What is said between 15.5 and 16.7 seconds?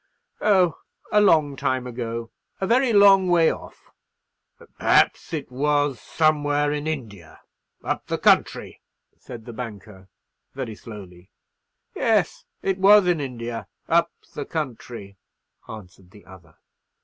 answered the other.